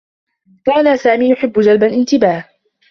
[0.65, 2.45] كان سامي يحبّ جلب الانتباه.